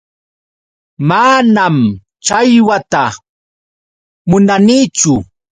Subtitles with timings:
[1.07, 1.77] Manam
[2.25, 3.03] challwata
[4.29, 5.15] munanichu.